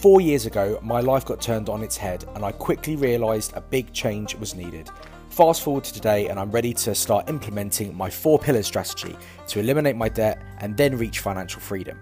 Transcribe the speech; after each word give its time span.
Four 0.00 0.20
years 0.20 0.46
ago, 0.46 0.78
my 0.80 1.00
life 1.00 1.24
got 1.24 1.40
turned 1.40 1.68
on 1.68 1.82
its 1.82 1.96
head, 1.96 2.24
and 2.36 2.44
I 2.44 2.52
quickly 2.52 2.94
realised 2.94 3.54
a 3.56 3.60
big 3.60 3.92
change 3.92 4.36
was 4.36 4.54
needed. 4.54 4.88
Fast 5.28 5.64
forward 5.64 5.82
to 5.82 5.92
today, 5.92 6.28
and 6.28 6.38
I'm 6.38 6.52
ready 6.52 6.72
to 6.72 6.94
start 6.94 7.28
implementing 7.28 7.96
my 7.96 8.08
four 8.08 8.38
pillar 8.38 8.62
strategy 8.62 9.16
to 9.48 9.58
eliminate 9.58 9.96
my 9.96 10.08
debt 10.08 10.40
and 10.58 10.76
then 10.76 10.96
reach 10.96 11.18
financial 11.18 11.60
freedom. 11.60 11.98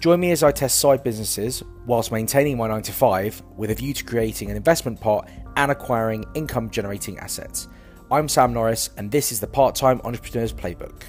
Join 0.00 0.20
me 0.20 0.30
as 0.30 0.42
I 0.42 0.52
test 0.52 0.80
side 0.80 1.04
businesses 1.04 1.62
whilst 1.84 2.10
maintaining 2.10 2.56
my 2.56 2.66
9 2.66 2.80
to 2.80 2.92
5 2.92 3.42
with 3.58 3.70
a 3.70 3.74
view 3.74 3.92
to 3.92 4.04
creating 4.04 4.50
an 4.50 4.56
investment 4.56 4.98
pot 4.98 5.28
and 5.56 5.70
acquiring 5.70 6.24
income 6.32 6.70
generating 6.70 7.18
assets. 7.18 7.68
I'm 8.10 8.26
Sam 8.26 8.54
Norris, 8.54 8.88
and 8.96 9.10
this 9.10 9.32
is 9.32 9.40
the 9.40 9.46
Part 9.46 9.74
Time 9.74 10.00
Entrepreneur's 10.02 10.54
Playbook. 10.54 11.02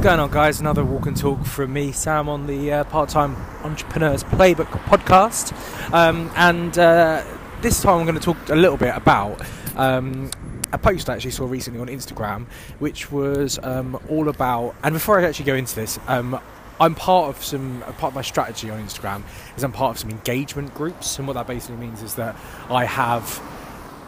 What's 0.00 0.08
going 0.08 0.20
on, 0.20 0.30
guys? 0.30 0.60
Another 0.60 0.82
walk 0.82 1.04
and 1.04 1.14
talk 1.14 1.44
from 1.44 1.74
me, 1.74 1.92
Sam, 1.92 2.26
on 2.30 2.46
the 2.46 2.72
uh, 2.72 2.84
Part 2.84 3.10
Time 3.10 3.36
Entrepreneurs 3.62 4.24
Playbook 4.24 4.70
podcast. 4.84 5.52
Um, 5.92 6.32
and 6.36 6.78
uh, 6.78 7.22
this 7.60 7.82
time 7.82 7.98
I'm 7.98 8.06
going 8.06 8.18
to 8.18 8.22
talk 8.22 8.48
a 8.48 8.54
little 8.54 8.78
bit 8.78 8.96
about 8.96 9.42
um, 9.76 10.30
a 10.72 10.78
post 10.78 11.10
I 11.10 11.16
actually 11.16 11.32
saw 11.32 11.44
recently 11.44 11.80
on 11.80 11.88
Instagram, 11.88 12.46
which 12.78 13.12
was 13.12 13.58
um, 13.62 14.00
all 14.08 14.30
about. 14.30 14.74
And 14.82 14.94
before 14.94 15.20
I 15.20 15.24
actually 15.24 15.44
go 15.44 15.54
into 15.54 15.74
this, 15.74 15.98
um, 16.08 16.40
I'm 16.80 16.94
part 16.94 17.36
of 17.36 17.44
some 17.44 17.82
part 17.98 18.12
of 18.12 18.14
my 18.14 18.22
strategy 18.22 18.70
on 18.70 18.82
Instagram 18.82 19.22
is 19.54 19.64
I'm 19.64 19.72
part 19.72 19.96
of 19.96 19.98
some 19.98 20.08
engagement 20.08 20.74
groups, 20.74 21.18
and 21.18 21.28
what 21.28 21.34
that 21.34 21.46
basically 21.46 21.76
means 21.76 22.00
is 22.00 22.14
that 22.14 22.36
I 22.70 22.86
have 22.86 23.38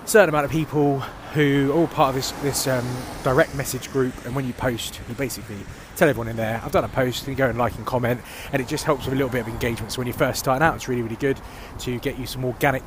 certain 0.05 0.29
amount 0.29 0.45
of 0.45 0.51
people 0.51 1.01
who 1.35 1.71
are 1.73 1.75
all 1.75 1.87
part 1.87 2.11
of 2.11 2.15
this 2.15 2.31
this 2.43 2.67
um, 2.67 2.87
direct 3.23 3.55
message 3.55 3.91
group, 3.91 4.13
and 4.25 4.35
when 4.35 4.47
you 4.47 4.53
post, 4.53 5.01
you 5.09 5.15
basically 5.15 5.59
tell 5.97 6.09
everyone 6.09 6.29
in 6.29 6.37
there, 6.37 6.61
I've 6.65 6.73
done 6.73 6.85
a 6.85 6.89
post, 6.89 7.27
and 7.27 7.29
you 7.29 7.35
go 7.37 7.49
and 7.49 7.59
like 7.59 7.75
and 7.77 7.87
comment, 7.87 8.21
and 8.53 8.61
it 8.61 8.69
just 8.69 8.85
helps 8.85 9.05
with 9.05 9.15
a 9.15 9.17
little 9.17 9.31
bit 9.31 9.43
of 9.43 9.49
engagement. 9.49 9.93
So 9.93 9.99
when 9.99 10.07
you're 10.07 10.17
first 10.17 10.39
starting 10.41 10.63
out, 10.63 10.75
it's 10.75 10.89
really, 10.89 11.03
really 11.03 11.17
good 11.17 11.41
to 11.81 11.99
get 12.01 12.19
you 12.19 12.27
some 12.27 12.45
organic 12.45 12.83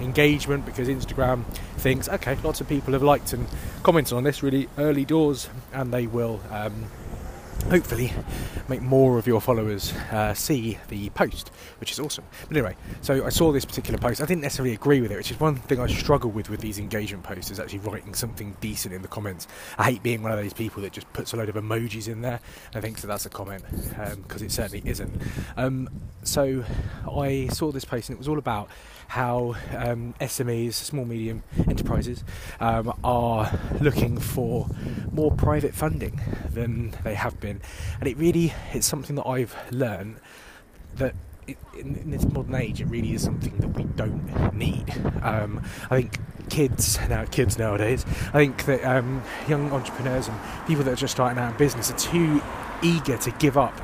engagement 0.00 0.66
because 0.66 0.88
Instagram 0.88 1.44
thinks, 1.76 2.08
okay, 2.08 2.36
lots 2.42 2.60
of 2.60 2.68
people 2.68 2.92
have 2.92 3.02
liked 3.02 3.32
and 3.32 3.46
commented 3.82 4.14
on 4.14 4.24
this 4.24 4.42
really 4.42 4.68
early 4.78 5.04
doors, 5.04 5.48
and 5.72 5.92
they 5.92 6.06
will. 6.06 6.40
Um, 6.50 6.86
hopefully 7.62 8.12
make 8.68 8.82
more 8.82 9.18
of 9.18 9.26
your 9.26 9.40
followers 9.40 9.92
uh, 10.10 10.34
see 10.34 10.78
the 10.88 11.10
post, 11.10 11.50
which 11.80 11.92
is 11.92 12.00
awesome. 12.00 12.24
But 12.48 12.56
anyway, 12.56 12.76
so 13.00 13.24
I 13.24 13.30
saw 13.30 13.52
this 13.52 13.64
particular 13.64 13.98
post. 13.98 14.20
I 14.20 14.26
didn't 14.26 14.42
necessarily 14.42 14.74
agree 14.74 15.00
with 15.00 15.10
it, 15.10 15.16
which 15.16 15.30
is 15.30 15.40
one 15.40 15.56
thing 15.56 15.80
I 15.80 15.86
struggle 15.86 16.30
with 16.30 16.50
with 16.50 16.60
these 16.60 16.78
engagement 16.78 17.24
posts 17.24 17.50
is 17.50 17.60
actually 17.60 17.80
writing 17.80 18.14
something 18.14 18.56
decent 18.60 18.94
in 18.94 19.02
the 19.02 19.08
comments. 19.08 19.48
I 19.78 19.84
hate 19.84 20.02
being 20.02 20.22
one 20.22 20.32
of 20.32 20.38
those 20.38 20.52
people 20.52 20.82
that 20.82 20.92
just 20.92 21.12
puts 21.12 21.32
a 21.32 21.36
load 21.36 21.48
of 21.48 21.54
emojis 21.54 22.08
in 22.08 22.22
there 22.22 22.40
and 22.74 22.82
thinks 22.82 23.00
that 23.02 23.08
that's 23.08 23.26
a 23.26 23.30
comment 23.30 23.64
because 23.70 24.42
um, 24.42 24.46
it 24.46 24.52
certainly 24.52 24.82
isn't. 24.88 25.12
Um, 25.56 25.88
so 26.22 26.64
I 27.10 27.48
saw 27.52 27.72
this 27.72 27.84
post 27.84 28.08
and 28.08 28.16
it 28.16 28.18
was 28.18 28.28
all 28.28 28.38
about 28.38 28.68
how 29.08 29.54
um, 29.76 30.14
SMEs, 30.20 30.72
small 30.72 31.04
medium 31.04 31.42
enterprises, 31.68 32.24
um, 32.60 32.98
are 33.04 33.58
looking 33.78 34.18
for 34.18 34.66
more 35.12 35.30
private 35.30 35.74
funding 35.74 36.18
than 36.48 36.94
they 37.04 37.14
have 37.14 37.38
been, 37.38 37.51
and 37.98 38.08
it 38.08 38.16
really 38.16 38.52
it's 38.72 38.86
something 38.86 39.16
that 39.16 39.26
I've 39.26 39.56
learned 39.70 40.16
that. 40.96 41.14
in, 41.46 41.96
in, 41.96 42.10
this 42.10 42.24
modern 42.26 42.54
age, 42.54 42.80
it 42.80 42.86
really 42.86 43.14
is 43.14 43.22
something 43.22 43.56
that 43.58 43.68
we 43.68 43.84
don't 43.84 44.54
need. 44.54 44.88
Um, 45.22 45.62
I 45.90 46.02
think 46.02 46.20
kids 46.50 46.98
now, 47.08 47.24
kids 47.24 47.58
nowadays, 47.58 48.04
I 48.28 48.38
think 48.44 48.64
that 48.66 48.84
um, 48.84 49.22
young 49.48 49.72
entrepreneurs 49.72 50.28
and 50.28 50.38
people 50.66 50.84
that 50.84 50.92
are 50.92 50.96
just 50.96 51.14
starting 51.14 51.38
out 51.38 51.52
in 51.52 51.58
business 51.58 51.90
are 51.90 51.98
too 51.98 52.40
eager 52.82 53.16
to 53.16 53.30
give 53.32 53.56
up 53.56 53.80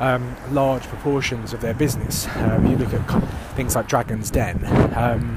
um, 0.00 0.36
large 0.50 0.82
proportions 0.84 1.52
of 1.52 1.60
their 1.60 1.74
business. 1.74 2.26
Um, 2.36 2.66
you 2.66 2.76
look 2.76 2.92
at 2.92 3.54
things 3.54 3.76
like 3.76 3.88
Dragon's 3.88 4.30
Den, 4.30 4.64
um, 4.96 5.36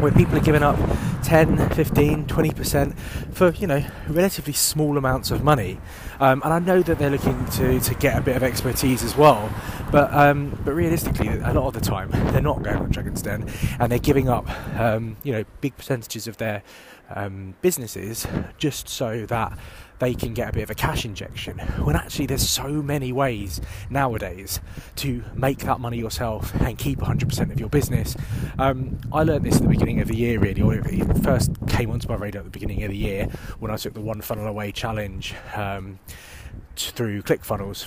where 0.00 0.12
people 0.12 0.36
are 0.36 0.40
giving 0.40 0.62
up 0.62 0.78
10, 1.22 1.70
15, 1.70 2.26
20% 2.26 2.98
for, 3.32 3.50
you 3.50 3.66
know, 3.66 3.84
relatively 4.08 4.52
small 4.52 4.98
amounts 4.98 5.30
of 5.30 5.42
money. 5.42 5.78
Um, 6.20 6.42
and 6.44 6.52
I 6.52 6.58
know 6.58 6.82
that 6.82 6.98
they're 6.98 7.10
looking 7.10 7.44
to, 7.46 7.80
to 7.80 7.94
get 7.94 8.18
a 8.18 8.20
bit 8.20 8.36
of 8.36 8.42
expertise 8.42 9.02
as 9.02 9.16
well, 9.16 9.52
but 9.90 10.12
um, 10.12 10.58
but 10.64 10.72
realistically, 10.72 11.28
a 11.28 11.52
lot 11.52 11.66
of 11.66 11.74
the 11.74 11.80
time, 11.80 12.10
they're 12.32 12.40
not 12.40 12.62
going 12.62 12.76
on 12.76 12.90
Dragon's 12.90 13.22
Den 13.22 13.48
and 13.78 13.90
they're 13.90 13.98
giving 13.98 14.28
up, 14.28 14.48
um, 14.78 15.16
you 15.22 15.32
know, 15.32 15.44
big 15.60 15.76
percentages 15.76 16.26
of 16.26 16.36
their 16.36 16.62
businesses 17.60 18.26
just 18.56 18.88
so 18.88 19.26
that 19.26 19.58
they 20.02 20.14
can 20.14 20.34
get 20.34 20.48
a 20.48 20.52
bit 20.52 20.64
of 20.64 20.70
a 20.70 20.74
cash 20.74 21.04
injection. 21.04 21.58
When 21.84 21.94
actually, 21.94 22.26
there's 22.26 22.48
so 22.48 22.66
many 22.68 23.12
ways 23.12 23.60
nowadays 23.88 24.58
to 24.96 25.22
make 25.32 25.58
that 25.58 25.78
money 25.78 25.96
yourself 25.96 26.52
and 26.60 26.76
keep 26.76 26.98
100% 26.98 27.52
of 27.52 27.60
your 27.60 27.68
business. 27.68 28.16
Um, 28.58 28.98
I 29.12 29.22
learned 29.22 29.44
this 29.44 29.58
at 29.58 29.62
the 29.62 29.68
beginning 29.68 30.00
of 30.00 30.08
the 30.08 30.16
year, 30.16 30.40
really, 30.40 30.60
or 30.60 30.74
it 30.74 31.22
first 31.22 31.52
came 31.68 31.88
onto 31.88 32.08
my 32.08 32.16
radar 32.16 32.40
at 32.40 32.44
the 32.44 32.50
beginning 32.50 32.82
of 32.82 32.90
the 32.90 32.96
year 32.96 33.26
when 33.60 33.70
I 33.70 33.76
took 33.76 33.94
the 33.94 34.00
One 34.00 34.20
Funnel 34.20 34.48
Away 34.48 34.72
challenge 34.72 35.34
um, 35.54 36.00
through 36.74 37.22
ClickFunnels. 37.22 37.86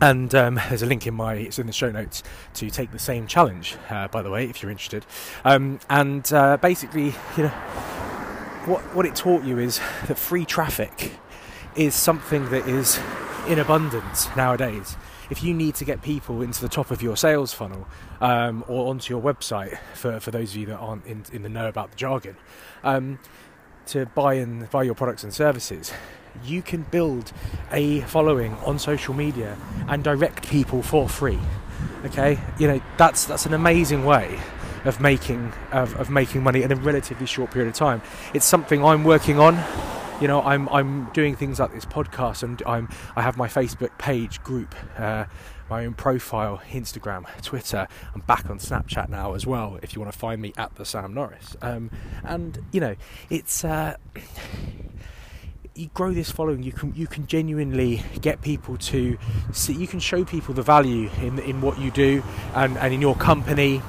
And 0.00 0.32
um, 0.32 0.60
there's 0.68 0.82
a 0.82 0.86
link 0.86 1.08
in 1.08 1.14
my 1.14 1.34
it's 1.34 1.58
in 1.58 1.66
the 1.66 1.72
show 1.72 1.90
notes 1.90 2.22
to 2.54 2.70
take 2.70 2.92
the 2.92 3.00
same 3.00 3.26
challenge. 3.26 3.74
Uh, 3.90 4.06
by 4.06 4.22
the 4.22 4.30
way, 4.30 4.44
if 4.44 4.62
you're 4.62 4.70
interested. 4.70 5.04
Um, 5.44 5.80
and 5.90 6.32
uh, 6.32 6.56
basically, 6.58 7.14
you 7.36 7.44
know, 7.44 7.52
what, 8.66 8.82
what 8.94 9.06
it 9.06 9.14
taught 9.14 9.44
you 9.44 9.58
is 9.58 9.80
that 10.08 10.18
free 10.18 10.44
traffic 10.44 11.12
is 11.76 11.94
something 11.94 12.48
that 12.50 12.68
is 12.68 12.98
in 13.48 13.58
abundance 13.58 14.28
nowadays. 14.36 14.96
If 15.30 15.42
you 15.42 15.54
need 15.54 15.74
to 15.76 15.84
get 15.84 16.02
people 16.02 16.42
into 16.42 16.60
the 16.60 16.68
top 16.68 16.90
of 16.90 17.02
your 17.02 17.16
sales 17.16 17.52
funnel 17.52 17.86
um, 18.20 18.64
or 18.68 18.88
onto 18.90 19.12
your 19.12 19.22
website, 19.22 19.78
for, 19.94 20.20
for 20.20 20.30
those 20.30 20.50
of 20.50 20.56
you 20.56 20.66
that 20.66 20.76
aren't 20.76 21.04
in, 21.06 21.24
in 21.32 21.42
the 21.42 21.48
know 21.48 21.68
about 21.68 21.90
the 21.90 21.96
jargon, 21.96 22.36
um, 22.84 23.18
to 23.86 24.06
buy 24.06 24.34
and 24.34 24.68
buy 24.70 24.82
your 24.82 24.94
products 24.94 25.22
and 25.22 25.32
services, 25.32 25.92
you 26.44 26.62
can 26.62 26.82
build 26.82 27.32
a 27.72 28.00
following 28.02 28.54
on 28.64 28.78
social 28.78 29.14
media 29.14 29.56
and 29.88 30.02
direct 30.02 30.48
people 30.48 30.82
for 30.82 31.08
free. 31.08 31.38
Okay, 32.04 32.38
you 32.58 32.68
know 32.68 32.80
that's 32.98 33.24
that's 33.24 33.46
an 33.46 33.54
amazing 33.54 34.04
way 34.04 34.38
of 34.86 35.00
making 35.00 35.52
of, 35.72 35.94
of 35.96 36.10
making 36.10 36.42
money 36.42 36.62
in 36.62 36.72
a 36.72 36.76
relatively 36.76 37.26
short 37.26 37.50
period 37.50 37.68
of 37.68 37.74
time. 37.74 38.02
It's 38.34 38.46
something 38.46 38.84
I'm 38.84 39.04
working 39.04 39.38
on. 39.38 39.62
You 40.20 40.28
know, 40.28 40.42
I'm 40.42 40.68
I'm 40.70 41.10
doing 41.12 41.36
things 41.36 41.60
like 41.60 41.72
this 41.74 41.84
podcast, 41.84 42.42
and 42.42 42.62
I'm 42.66 42.88
I 43.16 43.22
have 43.22 43.36
my 43.36 43.48
Facebook 43.48 43.96
page 43.98 44.42
group. 44.42 44.74
Uh, 44.96 45.26
my 45.68 45.84
own 45.84 45.94
profile, 45.94 46.62
Instagram, 46.70 47.26
Twitter. 47.42 47.88
I'm 48.14 48.20
back 48.20 48.48
on 48.48 48.58
Snapchat 48.60 49.08
now 49.08 49.34
as 49.34 49.46
well. 49.46 49.80
If 49.82 49.94
you 49.94 50.00
want 50.00 50.12
to 50.12 50.18
find 50.18 50.40
me 50.40 50.52
at 50.56 50.74
the 50.76 50.84
Sam 50.84 51.12
Norris, 51.12 51.56
um, 51.60 51.90
and 52.24 52.64
you 52.72 52.80
know, 52.80 52.94
it's 53.30 53.64
uh, 53.64 53.96
you 55.74 55.88
grow 55.92 56.12
this 56.12 56.30
following. 56.30 56.62
You 56.62 56.72
can 56.72 56.94
you 56.94 57.06
can 57.06 57.26
genuinely 57.26 58.02
get 58.20 58.40
people 58.40 58.78
to 58.78 59.18
see. 59.52 59.74
You 59.74 59.86
can 59.86 60.00
show 60.00 60.24
people 60.24 60.54
the 60.54 60.62
value 60.62 61.10
in 61.20 61.40
in 61.40 61.60
what 61.60 61.78
you 61.78 61.90
do 61.90 62.22
and 62.54 62.78
and 62.78 62.94
in 62.94 63.02
your 63.02 63.16
company 63.16 63.82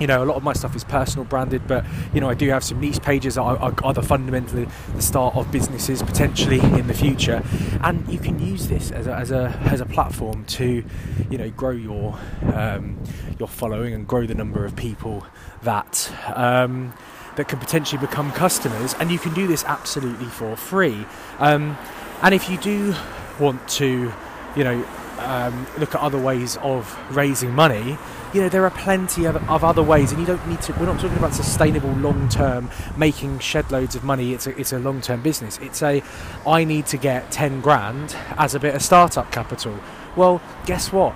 you 0.00 0.06
know, 0.06 0.24
a 0.24 0.26
lot 0.26 0.36
of 0.36 0.42
my 0.42 0.54
stuff 0.54 0.74
is 0.74 0.82
personal 0.82 1.24
branded, 1.24 1.66
but 1.68 1.84
you 2.14 2.20
know, 2.20 2.28
I 2.28 2.34
do 2.34 2.48
have 2.48 2.64
some 2.64 2.80
niche 2.80 3.02
pages 3.02 3.34
that 3.34 3.42
are, 3.42 3.74
are, 3.84 3.92
the 3.92 4.02
fundamentally 4.02 4.66
the 4.94 5.02
start 5.02 5.36
of 5.36 5.52
businesses 5.52 6.02
potentially 6.02 6.58
in 6.58 6.86
the 6.86 6.94
future, 6.94 7.42
and 7.82 8.08
you 8.08 8.18
can 8.18 8.38
use 8.38 8.68
this 8.68 8.90
as 8.90 9.06
a 9.06 9.14
as 9.14 9.30
a, 9.30 9.48
as 9.64 9.80
a 9.80 9.86
platform 9.86 10.44
to, 10.46 10.82
you 11.30 11.38
know, 11.38 11.50
grow 11.50 11.70
your 11.70 12.18
um, 12.54 12.98
your 13.38 13.48
following 13.48 13.92
and 13.92 14.08
grow 14.08 14.26
the 14.26 14.34
number 14.34 14.64
of 14.64 14.74
people 14.74 15.26
that. 15.62 16.10
Um, 16.34 16.94
that 17.36 17.46
can 17.46 17.60
potentially 17.60 17.98
become 18.00 18.32
customers, 18.32 18.92
and 18.94 19.10
you 19.10 19.18
can 19.18 19.32
do 19.32 19.46
this 19.46 19.64
absolutely 19.64 20.26
for 20.26 20.56
free. 20.56 21.06
Um, 21.38 21.78
and 22.22 22.34
if 22.34 22.50
you 22.50 22.58
do 22.58 22.92
want 23.38 23.66
to, 23.68 24.12
you 24.56 24.64
know, 24.64 24.84
um, 25.20 25.66
look 25.78 25.94
at 25.94 26.00
other 26.00 26.18
ways 26.18 26.56
of 26.58 26.98
raising 27.16 27.54
money, 27.54 27.96
you 28.32 28.40
know 28.40 28.48
there 28.48 28.64
are 28.64 28.70
plenty 28.70 29.24
of, 29.24 29.36
of, 29.48 29.64
other 29.64 29.82
ways, 29.82 30.12
and 30.12 30.20
you 30.20 30.26
don't 30.26 30.46
need 30.48 30.60
to. 30.62 30.72
We're 30.74 30.86
not 30.86 31.00
talking 31.00 31.18
about 31.18 31.34
sustainable, 31.34 31.90
long-term, 31.94 32.70
making 32.96 33.40
shed 33.40 33.70
loads 33.70 33.94
of 33.94 34.04
money. 34.04 34.32
It's 34.32 34.46
a, 34.46 34.58
it's 34.58 34.72
a 34.72 34.78
long-term 34.78 35.22
business. 35.22 35.58
It's 35.58 35.82
a, 35.82 36.02
I 36.46 36.64
need 36.64 36.86
to 36.86 36.96
get 36.96 37.30
ten 37.30 37.60
grand 37.60 38.16
as 38.36 38.54
a 38.54 38.60
bit 38.60 38.74
of 38.74 38.82
startup 38.82 39.32
capital. 39.32 39.78
Well, 40.16 40.40
guess 40.66 40.92
what? 40.92 41.14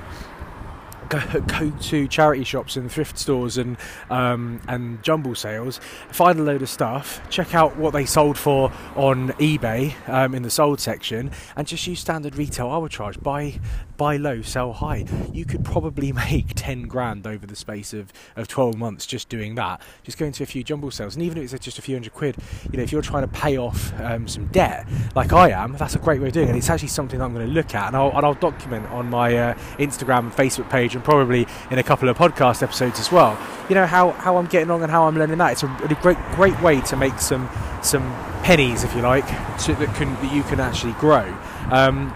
Go, 1.08 1.70
to 1.70 2.08
charity 2.08 2.44
shops 2.44 2.76
and 2.76 2.90
thrift 2.90 3.18
stores 3.18 3.58
and 3.58 3.76
um, 4.10 4.60
and 4.68 5.02
jumble 5.02 5.34
sales, 5.34 5.80
find 6.10 6.38
a 6.38 6.42
load 6.42 6.62
of 6.62 6.68
stuff, 6.68 7.20
check 7.30 7.54
out 7.54 7.76
what 7.76 7.92
they 7.92 8.04
sold 8.04 8.38
for 8.38 8.72
on 8.96 9.30
eBay 9.32 9.94
um, 10.08 10.34
in 10.34 10.42
the 10.42 10.50
sold 10.50 10.80
section, 10.80 11.30
and 11.56 11.66
just 11.66 11.86
use 11.86 12.00
standard 12.00 12.36
retail 12.36 12.68
arbitrage. 12.68 13.22
Buy 13.22 13.60
buy 13.96 14.16
low, 14.16 14.42
sell 14.42 14.72
high. 14.72 15.04
You 15.32 15.44
could 15.44 15.64
probably 15.64 16.12
make 16.30 16.52
ten 16.54 16.82
grand 16.82 17.26
over 17.26 17.46
the 17.46 17.56
space 17.56 17.92
of, 17.92 18.12
of 18.36 18.48
twelve 18.48 18.76
months 18.76 19.06
just 19.06 19.28
doing 19.28 19.54
that. 19.56 19.80
Just 20.02 20.18
going 20.18 20.32
to 20.32 20.42
a 20.42 20.46
few 20.46 20.64
jumble 20.64 20.90
sales, 20.90 21.14
and 21.14 21.24
even 21.24 21.38
if 21.38 21.52
it's 21.52 21.64
just 21.64 21.78
a 21.78 21.82
few 21.82 21.94
hundred 21.94 22.14
quid, 22.14 22.36
you 22.70 22.76
know, 22.76 22.82
if 22.82 22.92
you're 22.92 23.02
trying 23.02 23.22
to 23.22 23.32
pay 23.32 23.56
off 23.56 23.92
um, 24.00 24.28
some 24.28 24.46
debt 24.48 24.86
like 25.14 25.32
I 25.32 25.50
am, 25.50 25.72
that's 25.72 25.94
a 25.94 25.98
great 25.98 26.20
way 26.20 26.28
of 26.28 26.32
doing 26.32 26.48
it. 26.48 26.56
It's 26.56 26.70
actually 26.70 26.88
something 26.88 27.20
I'm 27.20 27.34
going 27.34 27.46
to 27.46 27.52
look 27.52 27.74
at, 27.74 27.88
and 27.88 27.96
I'll, 27.96 28.16
and 28.16 28.24
I'll 28.24 28.34
document 28.34 28.86
on 28.86 29.08
my 29.10 29.36
uh, 29.36 29.54
Instagram 29.78 30.20
and 30.20 30.32
Facebook 30.32 30.68
page, 30.70 30.93
and 30.94 31.04
probably 31.04 31.46
in 31.70 31.78
a 31.78 31.82
couple 31.82 32.08
of 32.08 32.16
podcast 32.16 32.62
episodes 32.62 32.98
as 32.98 33.10
well. 33.10 33.38
You 33.68 33.74
know 33.74 33.86
how, 33.86 34.10
how 34.12 34.36
I'm 34.36 34.46
getting 34.46 34.70
on 34.70 34.82
and 34.82 34.90
how 34.90 35.06
I'm 35.06 35.16
learning 35.16 35.38
that. 35.38 35.52
It's 35.52 35.62
a 35.62 35.66
really 35.66 35.94
great 35.96 36.18
great 36.32 36.60
way 36.60 36.80
to 36.82 36.96
make 36.96 37.18
some 37.18 37.48
some 37.82 38.02
pennies, 38.42 38.84
if 38.84 38.94
you 38.94 39.02
like, 39.02 39.26
to, 39.64 39.74
that 39.74 39.94
can 39.94 40.14
that 40.14 40.32
you 40.32 40.42
can 40.44 40.60
actually 40.60 40.92
grow. 40.94 41.34
Um, 41.70 42.14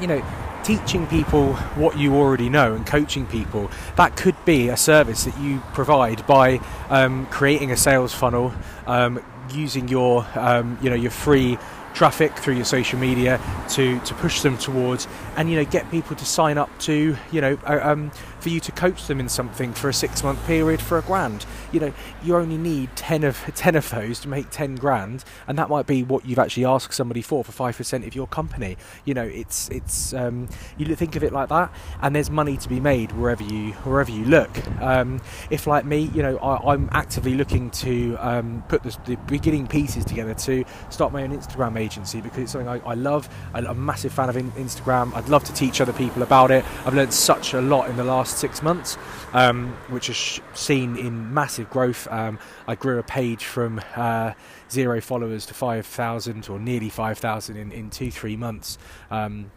you 0.00 0.06
know, 0.06 0.24
teaching 0.64 1.06
people 1.06 1.54
what 1.74 1.98
you 1.98 2.14
already 2.14 2.48
know 2.48 2.74
and 2.74 2.86
coaching 2.86 3.26
people 3.26 3.70
that 3.96 4.16
could 4.16 4.36
be 4.44 4.68
a 4.68 4.76
service 4.76 5.24
that 5.24 5.38
you 5.38 5.60
provide 5.72 6.26
by 6.26 6.60
um, 6.90 7.26
creating 7.26 7.70
a 7.70 7.76
sales 7.76 8.14
funnel 8.14 8.52
um, 8.86 9.22
using 9.52 9.88
your 9.88 10.26
um, 10.34 10.78
you 10.82 10.90
know 10.90 10.96
your 10.96 11.10
free 11.10 11.58
traffic 11.94 12.36
through 12.36 12.54
your 12.54 12.64
social 12.64 12.98
media 12.98 13.40
to 13.68 13.98
to 14.00 14.14
push 14.14 14.42
them 14.42 14.56
towards 14.58 15.08
and 15.36 15.50
you 15.50 15.56
know 15.56 15.64
get 15.64 15.90
people 15.90 16.16
to 16.16 16.24
sign 16.24 16.58
up 16.58 16.70
to 16.78 17.16
you 17.32 17.40
know 17.40 17.58
uh, 17.66 17.80
um, 17.82 18.10
for 18.40 18.48
you 18.48 18.60
to 18.60 18.72
coach 18.72 19.06
them 19.06 19.20
in 19.20 19.28
something 19.28 19.72
for 19.72 19.88
a 19.88 19.94
six 19.94 20.22
month 20.22 20.44
period 20.46 20.80
for 20.80 20.98
a 20.98 21.02
grand. 21.02 21.44
You 21.72 21.80
know 21.80 21.92
you 22.22 22.36
only 22.36 22.56
need 22.56 22.94
10 22.96 23.24
of 23.24 23.38
10 23.54 23.76
of 23.76 23.88
those 23.90 24.20
to 24.20 24.28
make 24.28 24.50
10 24.50 24.76
grand 24.76 25.24
and 25.46 25.58
that 25.58 25.68
might 25.68 25.86
be 25.86 26.02
what 26.02 26.24
you've 26.24 26.38
actually 26.38 26.64
asked 26.64 26.94
somebody 26.94 27.22
for 27.22 27.44
for 27.44 27.52
5% 27.52 28.06
of 28.06 28.14
your 28.14 28.26
company. 28.26 28.76
You 29.04 29.14
know 29.14 29.24
it's 29.24 29.68
it's 29.68 30.14
um, 30.14 30.48
you 30.76 30.94
think 30.94 31.16
of 31.16 31.24
it 31.24 31.32
like 31.32 31.48
that 31.48 31.72
and 32.02 32.14
there's 32.14 32.30
money 32.30 32.56
to 32.56 32.68
be 32.68 32.80
made 32.80 33.12
wherever 33.12 33.42
you 33.42 33.72
wherever 33.84 34.10
you 34.10 34.24
look. 34.24 34.50
Um, 34.80 35.20
if 35.50 35.66
like 35.66 35.84
me 35.84 36.10
you 36.14 36.22
know 36.22 36.38
I, 36.38 36.74
am 36.74 36.88
actively 36.92 37.34
looking 37.34 37.70
to 37.70 38.16
um, 38.16 38.64
put 38.68 38.82
the, 38.82 38.96
the, 39.04 39.16
beginning 39.30 39.66
pieces 39.66 40.04
together 40.04 40.34
to 40.34 40.64
start 40.88 41.12
my 41.12 41.22
own 41.22 41.36
Instagram 41.36 41.72
agency 41.80 42.20
because 42.20 42.38
it's 42.38 42.52
something 42.52 42.68
I, 42.68 42.78
I 42.86 42.94
love 42.94 43.28
I'm 43.54 43.66
a 43.66 43.74
massive 43.74 44.12
fan 44.12 44.28
of 44.28 44.36
Instagram 44.36 45.14
I'd 45.14 45.28
love 45.28 45.44
to 45.44 45.52
teach 45.52 45.80
other 45.80 45.92
people 45.92 46.22
about 46.22 46.50
it 46.50 46.64
I've 46.84 46.94
learned 46.94 47.12
such 47.12 47.54
a 47.54 47.60
lot 47.60 47.90
in 47.90 47.96
the 47.96 48.04
last 48.04 48.38
six 48.38 48.62
months 48.62 48.96
um, 49.32 49.76
which 49.88 50.08
has 50.08 50.40
seen 50.54 50.96
in 50.96 51.32
massive 51.32 51.70
growth. 51.70 52.08
Um, 52.10 52.38
I 52.66 52.74
grew 52.74 52.98
a 52.98 53.02
page 53.02 53.44
from 53.44 53.80
uh, 53.96 54.32
zero 54.70 55.00
followers 55.00 55.46
to 55.46 55.54
5,000 55.54 56.48
or 56.48 56.58
nearly 56.58 56.88
5,000 56.88 57.56
in, 57.56 57.72
in 57.72 57.90
two, 57.90 58.10
three 58.10 58.36
months. 58.36 58.78
Um, 59.10 59.50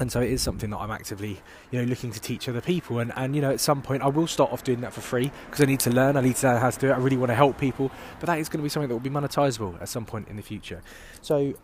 and 0.00 0.10
so 0.10 0.20
it 0.20 0.30
is 0.30 0.42
something 0.42 0.70
that 0.70 0.78
I'm 0.78 0.90
actively, 0.90 1.40
you 1.70 1.80
know, 1.80 1.84
looking 1.84 2.12
to 2.12 2.20
teach 2.20 2.48
other 2.48 2.60
people. 2.60 3.00
And, 3.00 3.12
and 3.16 3.34
you 3.34 3.42
know, 3.42 3.50
at 3.50 3.60
some 3.60 3.82
point 3.82 4.02
I 4.02 4.08
will 4.08 4.26
start 4.26 4.52
off 4.52 4.64
doing 4.64 4.80
that 4.82 4.92
for 4.92 5.00
free 5.00 5.30
because 5.46 5.60
I 5.60 5.64
need 5.66 5.80
to 5.80 5.90
learn. 5.90 6.16
I 6.16 6.20
need 6.20 6.36
to 6.36 6.46
know 6.46 6.58
how 6.58 6.70
to 6.70 6.78
do 6.78 6.88
it. 6.88 6.92
I 6.92 6.98
really 6.98 7.16
want 7.16 7.30
to 7.30 7.34
help 7.34 7.58
people, 7.58 7.90
but 8.20 8.26
that 8.26 8.38
is 8.38 8.48
going 8.48 8.60
to 8.60 8.62
be 8.62 8.68
something 8.68 8.88
that 8.88 8.94
will 8.94 9.00
be 9.00 9.10
monetizable 9.10 9.80
at 9.80 9.88
some 9.88 10.04
point 10.04 10.28
in 10.28 10.36
the 10.36 10.42
future. 10.42 10.82
So 11.20 11.54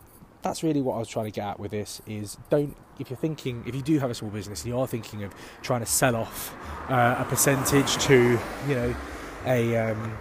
that's 0.41 0.63
really 0.63 0.81
what 0.81 0.95
I 0.95 0.99
was 0.99 1.07
trying 1.07 1.25
to 1.25 1.31
get 1.31 1.47
at 1.47 1.59
with 1.59 1.71
this 1.71 2.01
is 2.05 2.37
don't 2.49 2.75
if 2.99 3.09
you're 3.09 3.17
thinking 3.17 3.63
if 3.65 3.73
you 3.73 3.81
do 3.81 3.97
have 3.99 4.11
a 4.11 4.13
small 4.13 4.29
business 4.29 4.63
and 4.63 4.71
you 4.71 4.79
are 4.79 4.87
thinking 4.87 5.23
of 5.23 5.33
trying 5.63 5.79
to 5.79 5.87
sell 5.87 6.15
off 6.15 6.55
uh, 6.87 7.15
a 7.17 7.25
percentage 7.25 7.97
to 7.97 8.39
you 8.67 8.75
know 8.75 8.95
a, 9.47 9.75
um, 9.77 10.17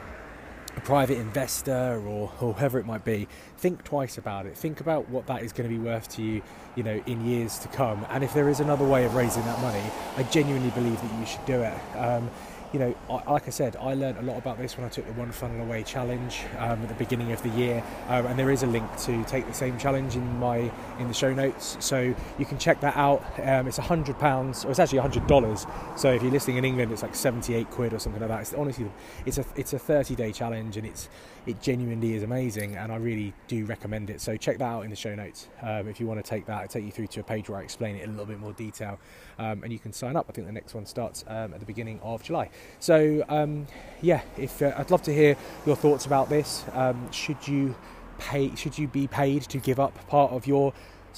a 0.77 0.81
private 0.81 1.19
investor 1.19 2.03
or, 2.07 2.33
or 2.41 2.55
whoever 2.55 2.79
it 2.79 2.87
might 2.87 3.05
be 3.05 3.29
think 3.59 3.85
twice 3.85 4.19
about 4.19 4.47
it. 4.47 4.57
Think 4.57 4.81
about 4.81 5.09
what 5.09 5.27
that 5.27 5.43
is 5.43 5.53
going 5.53 5.69
to 5.69 5.75
be 5.75 5.81
worth 5.81 6.09
to 6.17 6.23
you 6.23 6.43
you 6.75 6.83
know 6.83 7.03
in 7.07 7.25
years 7.25 7.59
to 7.61 7.69
come. 7.69 8.07
And 8.11 8.25
if 8.25 8.35
there 8.35 8.49
is 8.49 8.61
another 8.61 8.85
way 8.85 9.05
of 9.05 9.15
raising 9.15 9.45
that 9.45 9.61
money 9.61 9.85
I 10.17 10.23
genuinely 10.25 10.71
believe 10.71 11.01
that 11.01 11.19
you 11.19 11.27
should 11.27 11.45
do 11.47 11.63
it. 11.63 11.97
Um, 11.97 12.31
you 12.75 12.81
know, 12.81 12.95
I, 13.09 13.31
like 13.31 13.47
I 13.47 13.51
said, 13.51 13.77
I 13.77 13.95
learned 13.95 14.19
a 14.19 14.23
lot 14.23 14.37
about 14.37 14.59
this 14.59 14.77
when 14.77 14.85
I 14.85 14.89
took 14.89 15.07
the 15.07 15.13
One 15.13 15.31
Funnel 15.31 15.65
Away 15.65 15.85
challenge 15.85 16.41
um, 16.59 16.83
at 16.83 16.89
the 16.89 16.95
beginning 16.95 17.31
of 17.31 17.41
the 17.45 17.51
year, 17.51 17.85
um, 18.09 18.27
and 18.27 18.37
there 18.37 18.51
is 18.51 18.65
a 18.65 18.67
link 18.67 18.85
to 19.03 19.23
take 19.27 19.47
the 19.47 19.55
same 19.55 19.79
challenge 19.79 20.17
in 20.17 20.41
my 20.41 20.73
in 20.99 21.07
the 21.07 21.15
show 21.15 21.33
notes, 21.33 21.77
so 21.79 22.13
you 22.37 22.45
can 22.45 22.59
check 22.59 22.81
that 22.81 22.97
out. 22.97 23.23
Um, 23.39 23.69
it's 23.69 23.79
a 23.79 23.83
hundred 23.83 24.19
pounds, 24.19 24.65
or 24.65 24.71
it's 24.71 24.81
actually 24.81 24.99
a 24.99 25.03
hundred 25.03 25.29
dollars. 25.29 25.67
So 25.97 26.13
if 26.13 26.23
you're 26.23 26.33
listening 26.33 26.57
in 26.57 26.65
England, 26.65 26.91
it's 26.91 27.03
like 27.03 27.15
seventy-eight 27.15 27.71
quid 27.71 27.95
or 27.95 28.01
something 28.01 28.21
like 28.21 28.31
that. 28.31 28.41
It's 28.41 28.55
honestly, 28.55 28.91
it's 29.25 29.39
a 29.39 29.45
it's 29.55 29.73
a 29.73 29.79
thirty-day 29.79 30.33
challenge, 30.33 30.77
and 30.77 30.85
it's 30.85 31.09
it 31.47 31.63
genuinely 31.63 32.15
is 32.15 32.25
amazing, 32.25 32.75
and 32.75 32.91
I 32.91 32.97
really 32.97 33.35
do 33.47 33.67
recommend 33.67 34.11
it. 34.11 34.21
So 34.21 34.37
check 34.37 34.59
that 34.59 34.65
out 34.65 34.81
in 34.81 34.91
the 34.91 34.97
show 34.97 35.15
notes 35.15 35.49
um, 35.63 35.87
if 35.87 36.01
you 36.01 36.09
want 36.09 36.25
to 36.25 36.29
take 36.29 36.47
that. 36.47 36.63
I 36.63 36.67
take 36.67 36.85
you 36.85 36.91
through 36.91 37.07
to 37.09 37.21
a 37.21 37.23
page 37.23 37.49
where 37.49 37.61
I 37.61 37.63
explain 37.63 37.95
it 37.95 38.03
in 38.03 38.09
a 38.09 38.13
little 38.13 38.27
bit 38.27 38.41
more 38.41 38.53
detail, 38.53 38.99
um, 39.39 39.63
and 39.63 39.73
you 39.73 39.79
can 39.79 39.93
sign 39.93 40.17
up. 40.17 40.27
I 40.29 40.33
think 40.33 40.49
the 40.49 40.53
next 40.53 40.75
one 40.75 40.87
starts 40.87 41.25
um, 41.29 41.55
at 41.55 41.61
the 41.61 41.67
beginning 41.67 42.01
of 42.03 42.21
July. 42.25 42.51
So 42.81 43.25
um, 43.29 43.67
yeah, 44.01 44.23
if 44.37 44.61
uh, 44.63 44.75
I'd 44.77 44.91
love 44.91 45.03
to 45.03 45.15
hear 45.15 45.37
your 45.67 45.77
thoughts 45.77 46.07
about 46.07 46.29
this. 46.29 46.65
Um, 46.73 47.11
should 47.11 47.49
you 47.49 47.75
pay? 48.19 48.55
Should 48.55 48.79
you 48.79 48.89
be 48.89 49.07
paid 49.07 49.43
to 49.45 49.59
give 49.59 49.81
up 49.81 50.07
part 50.09 50.33
of 50.33 50.47
your 50.47 50.73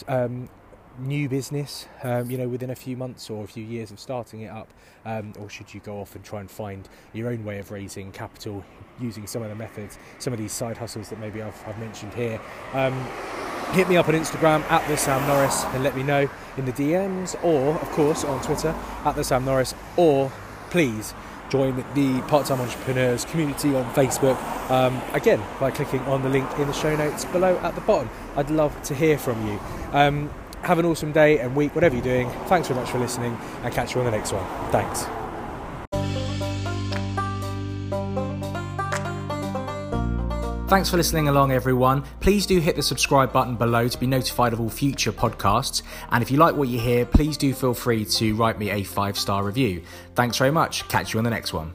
um, 0.08 0.48
new 0.98 1.28
business, 1.28 1.86
um, 2.02 2.30
you 2.30 2.38
know, 2.38 2.48
within 2.48 2.70
a 2.70 2.74
few 2.74 2.96
months 2.96 3.28
or 3.28 3.44
a 3.44 3.46
few 3.46 3.64
years 3.64 3.90
of 3.90 4.00
starting 4.00 4.42
it 4.42 4.48
up, 4.48 4.68
um, 5.04 5.32
or 5.38 5.48
should 5.48 5.72
you 5.72 5.80
go 5.80 6.00
off 6.00 6.14
and 6.14 6.24
try 6.24 6.40
and 6.40 6.50
find 6.50 6.88
your 7.12 7.28
own 7.28 7.44
way 7.44 7.58
of 7.58 7.70
raising 7.70 8.10
capital 8.12 8.64
using 9.00 9.26
some 9.26 9.42
of 9.42 9.48
the 9.48 9.54
methods, 9.54 9.98
some 10.18 10.32
of 10.32 10.38
these 10.38 10.52
side 10.52 10.76
hustles 10.76 11.10
that 11.10 11.18
maybe 11.20 11.42
I've, 11.42 11.62
I've 11.66 11.78
mentioned 11.78 12.14
here? 12.14 12.40
Um, 12.72 12.98
hit 13.72 13.88
me 13.88 13.96
up 13.96 14.08
on 14.08 14.14
Instagram 14.14 14.62
at 14.70 14.86
the 14.88 14.96
Sam 14.96 15.26
Norris 15.26 15.64
and 15.66 15.82
let 15.82 15.96
me 15.96 16.02
know 16.02 16.28
in 16.56 16.64
the 16.64 16.72
DMs, 16.72 17.36
or 17.44 17.74
of 17.74 17.90
course 17.90 18.24
on 18.24 18.40
Twitter 18.42 18.74
at 19.04 19.14
the 19.16 19.24
Sam 19.24 19.44
Norris, 19.44 19.74
or 19.96 20.32
please 20.70 21.14
join 21.50 21.84
the 21.94 22.20
part-time 22.22 22.60
entrepreneurs 22.60 23.24
community 23.24 23.74
on 23.74 23.84
facebook. 23.94 24.36
Um, 24.70 25.00
again 25.12 25.42
by 25.60 25.70
clicking 25.70 26.00
on 26.02 26.22
the 26.22 26.28
link 26.28 26.50
in 26.58 26.66
the 26.66 26.72
show 26.72 26.94
notes 26.96 27.24
below 27.26 27.56
at 27.58 27.74
the 27.74 27.80
bottom. 27.82 28.10
I'd 28.36 28.50
love 28.50 28.80
to 28.82 28.94
hear 28.94 29.18
from 29.18 29.46
you. 29.46 29.60
Um, 29.92 30.30
have 30.62 30.78
an 30.78 30.84
awesome 30.84 31.12
day 31.12 31.38
and 31.38 31.54
week 31.54 31.74
whatever 31.74 31.94
you're 31.94 32.04
doing. 32.04 32.28
Thanks 32.46 32.68
very 32.68 32.80
much 32.80 32.90
for 32.90 32.98
listening 32.98 33.38
and 33.62 33.72
catch 33.72 33.94
you 33.94 34.00
on 34.00 34.06
the 34.06 34.10
next 34.10 34.32
one. 34.32 34.44
Thanks 34.72 35.06
Thanks 40.68 40.90
for 40.90 40.96
listening 40.96 41.28
along, 41.28 41.52
everyone. 41.52 42.02
Please 42.18 42.44
do 42.44 42.58
hit 42.58 42.74
the 42.74 42.82
subscribe 42.82 43.32
button 43.32 43.54
below 43.54 43.86
to 43.86 43.98
be 43.98 44.06
notified 44.08 44.52
of 44.52 44.60
all 44.60 44.68
future 44.68 45.12
podcasts. 45.12 45.82
And 46.10 46.22
if 46.22 46.30
you 46.30 46.38
like 46.38 46.56
what 46.56 46.66
you 46.66 46.80
hear, 46.80 47.06
please 47.06 47.36
do 47.36 47.54
feel 47.54 47.72
free 47.72 48.04
to 48.04 48.34
write 48.34 48.58
me 48.58 48.70
a 48.70 48.82
five 48.82 49.16
star 49.16 49.44
review. 49.44 49.82
Thanks 50.16 50.38
very 50.38 50.50
much. 50.50 50.88
Catch 50.88 51.14
you 51.14 51.18
on 51.18 51.24
the 51.24 51.30
next 51.30 51.52
one. 51.52 51.72